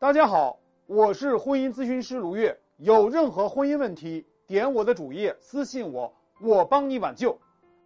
[0.00, 0.56] 大家好，
[0.86, 2.56] 我是婚姻咨询师卢月。
[2.76, 7.36] 有任何婚姻问题，点我的主页私信我，我帮你挽救。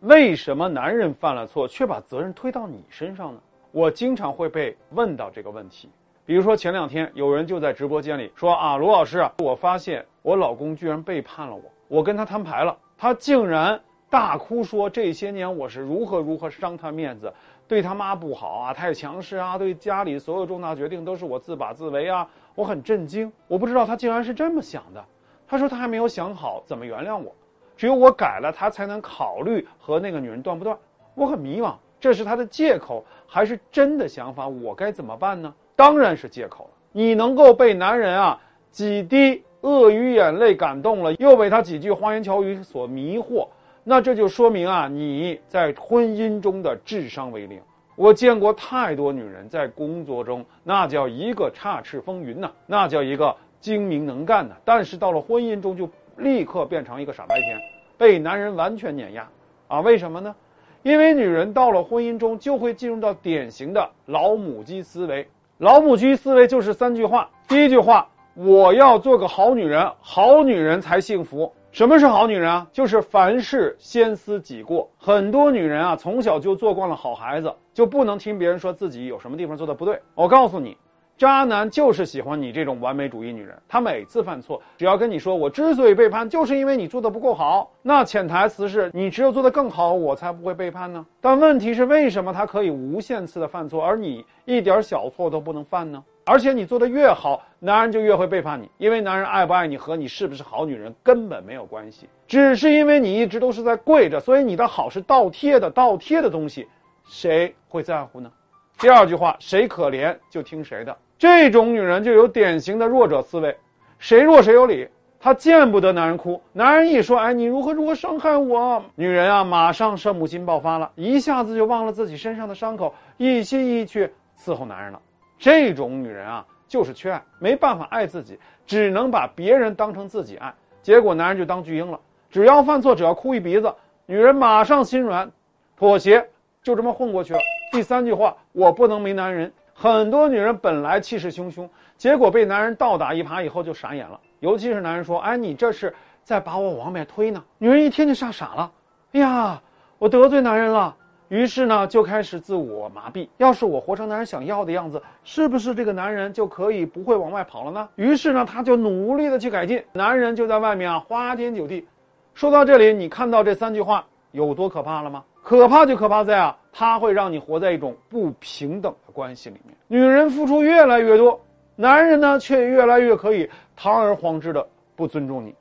[0.00, 3.40] 为什么男人犯了错却把责任推到你身上呢？
[3.72, 5.90] 我经常会被问到这个问题。
[6.24, 13.78] 比如说前两天有人就在直播间里说啊，卢老师，我发现我老公居然背叛了我，我跟他摊牌了，他竟然
[14.10, 17.32] 大哭说这些年我是如何如何伤他面子。
[17.66, 25.04] 对他妈不好啊，太强势啊，对家里所有重大决定都是我自把自为啊，我很震惊，我不知道他竟然是这么想的。
[25.46, 27.30] 他说他还没有想好怎么原谅我，
[27.76, 30.74] 只有我改了，他才能考虑和那个女人断不断。
[31.14, 34.48] 我很迷茫，这是他的借口还是真的想法？
[34.48, 35.52] 我该怎么办呢？
[35.76, 36.70] 当然是借口了。
[36.92, 38.40] 你能够被男人啊
[38.70, 43.46] 几滴鳄鱼眼泪感动了，又被他几句花言巧语所迷惑。
[43.90, 47.58] 那这就说明啊，你在婚姻中的智商为零。
[47.96, 57.58] 我见过太多女人在工作中，那叫一个插翅风云呐，那叫一个精明能干呐，但是到了婚姻中就立刻变成一个傻白甜，
[57.96, 59.26] 被男人完全碾压
[59.68, 59.80] 啊！
[59.80, 60.36] 为什么呢？
[60.82, 65.26] 因为女人到了婚姻中就会进入到典型的老母鸡思维。
[65.56, 71.50] 老母鸡思维就是三句话：第一句话，我要做个好女人，好女人才幸福。
[71.70, 72.66] 什么是好女人啊？
[72.72, 74.90] 就是凡事先思己过。
[74.96, 80.00] 很多女人啊，从小就做惯了好孩子，就不能听别人说自己有什么地方做的不对。
[80.14, 80.76] 我告诉你，
[81.16, 83.56] 渣男就是喜欢你这种完美主义女人。
[83.68, 87.70] 他每次犯错，只要跟你说我之所以背叛，就是因为你做的不够好。
[87.82, 91.04] 那潜台词是你只有做的更好，我才不会背叛呢。
[91.20, 96.02] 但问题是，为什么他可以无限次的犯错，而你一点小错都不能犯呢？
[96.28, 106.68] 而且你做的越好，男人就越会背叛你，因为男人爱不爱你和你是不是好女人根本没有关系，只是因为你一直都是在跪着，所以你的好是倒贴的，倒贴的东西，
[107.06, 108.30] 谁会在乎呢？
[108.78, 113.56] 第二句话，谁可怜就听谁的，这种女人就有典型的弱者思维，
[113.98, 114.86] 谁弱谁有理，
[115.18, 125.00] 她见不得男人哭，男人一说，哎，你如何如何伤害我，女人啊，马上圣母心爆发了，一下子就忘了自己身上的伤口，一心一意去伺候男人了。
[125.38, 131.98] 这种女人啊，就是缺爱，没办法爱自己，只能把别人当成自己爱，结果男人就当巨婴了。
[132.30, 133.72] 只要犯错，只要哭一鼻子，
[134.06, 135.30] 女人马上心软，
[135.76, 136.28] 妥协，
[136.62, 137.40] 就这么混过去了。
[137.72, 139.52] 第三句话，我不能没男人。
[139.72, 144.18] 很多女人本来气势汹汹，结果被男人倒打一耙以后就傻眼了。
[144.40, 145.94] 尤其是男人说：“哎，你这是
[146.24, 148.72] 在把我往外推呢。”女人一听就吓傻了，
[149.12, 149.62] 哎呀，
[149.98, 150.96] 我得罪男人了。
[151.28, 153.28] 于是呢，就开始自我麻痹。
[153.36, 157.88] 要是我活成男人想要的样子，是不是这个男人就可以不会往外跑了呢？
[157.96, 159.82] 于是呢，他就努力的去改进。
[159.92, 161.86] 男人就在外面啊，花天酒地。
[162.34, 165.24] 说到这里，你看到这三句话有多可怕了吗？
[165.42, 169.76] 可怕就可怕在啊，他会让你活在一种不平等的关系里面。
[169.86, 171.40] 女人付出越来越多，
[171.74, 175.54] 男人呢却越来越可以堂而皇之的不尊重你，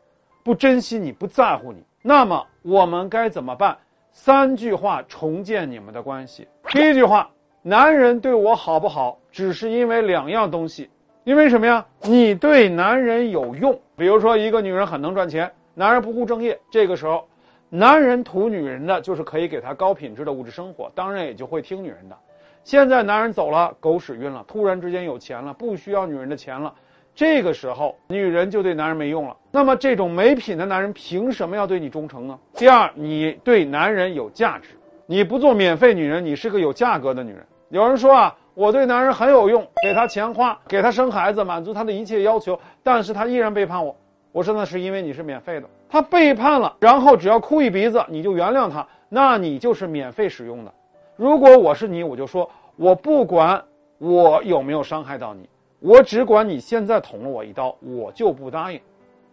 [0.43, 1.83] 不珍惜你，不在乎你。
[2.01, 3.77] 那么我们该怎么办？
[4.19, 6.47] 三句话重建你们的关系。
[6.71, 7.29] 第一句话，
[7.61, 10.89] 男人对我好不好，只是因为两样东西。
[11.23, 11.85] 因为什么呀？
[12.01, 13.79] 你对男人有用。
[13.95, 17.27] 比如说，一个女人很能赚钱，男人不务正业，这个时候，
[17.69, 22.17] 男人图女人的就是可以给她高品质的物质生活，当然也就会听女人的。
[22.63, 26.73] 现在男人走了，狗屎运了，突然之间有钱了，不需要女人的钱了。
[27.17, 29.35] 这个时候，女人就对男人没用了。
[29.49, 32.37] 那么，这种没品的男人凭什么要对你忠诚呢？
[32.53, 34.69] 第二，你对男人有价值，
[35.07, 37.43] 你不做免费女人，你是个有价格的女人。
[37.69, 43.95] 有人说啊，我对男人很有用，给他钱花，给他生孩子，满足他的一切要求，但是他依然背叛我。
[44.31, 50.71] 我说那是因为你是免费的，他背叛了，然后只要哭一鼻子你就原谅他，那你就是免费使用的。
[51.15, 53.63] 如果我是你，我就说我不管
[53.97, 55.49] 我有没有伤害到你。
[55.87, 58.81] 我只管你现在捅了我一刀，我就不答应，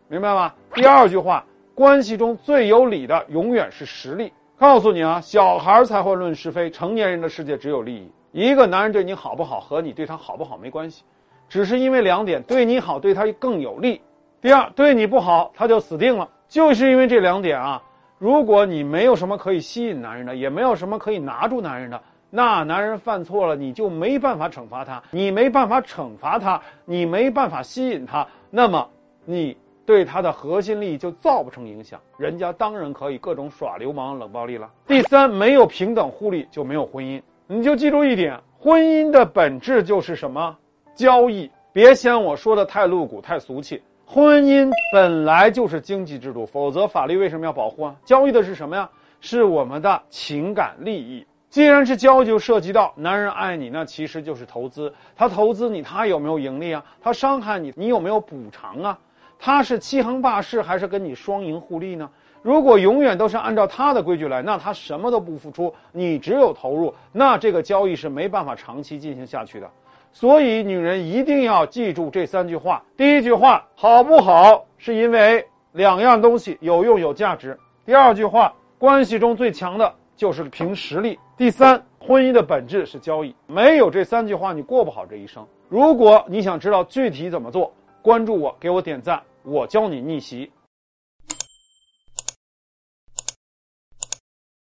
[0.07, 0.55] 明白吗？
[0.73, 1.45] 第二句话，
[1.75, 4.33] 关系中最有理的永远是实力。
[4.57, 8.09] 告诉你啊，小孩才会论是非，成年人的世界只有利益。
[8.31, 11.03] 一个男人对你好不好和你对他好不好没关系，
[11.49, 14.01] 只是因为两点：对你好，对他更有利；
[14.41, 16.29] 第二，对你不好，他就死定了。
[16.47, 17.83] 就是因为这两点啊，
[18.17, 22.01] 如果你没有什么可以吸引男人的，也没有什么可以拿住男人的。
[22.37, 28.91] 那男人犯错了，你就没办法惩罚他，你没办法惩罚他，你没办法吸引他，那么
[29.25, 34.69] 你对他的核心利益就造不成影响，人家当然可以各种耍流氓、冷暴力了。
[34.85, 40.57] 第三，没有平等互利就没有婚姻，你就记住一点，婚姻的本质就是什么？
[40.97, 41.49] 交易。
[41.73, 47.95] 别嫌我说的太露骨、太俗气，婚姻本来就是经济制度，否则法律为什么要保护啊？
[48.05, 48.91] 交易的是什么呀？
[49.21, 51.25] 是我们的情感利益。
[51.55, 54.93] 既然是交易，就涉及到男人爱你，那其实就是投资。
[55.15, 56.85] 他投资你，他有没有盈利啊？
[57.01, 58.99] 他伤害你，你有没有补偿啊？
[59.39, 62.11] 他是欺行霸市，还是跟你双赢互利呢？
[62.43, 69.71] 如果永远都是按照他的规矩来，那他什么都不付出，你只有投入，那这个交易是没办法长期进行下去的。
[70.13, 77.53] 所以，女人一定要记住这三句话：第一句话，好不好是因为两样东西有用有价值；
[77.87, 83.35] 第二句话，关系中最强的就是凭实力；第三，婚姻的本质是交易。
[83.47, 85.47] 没有这三句话，你过不好这一生。
[85.69, 87.73] 如果你想知道具体怎么做，
[88.03, 90.51] 关注我，给我点赞，我教你逆袭。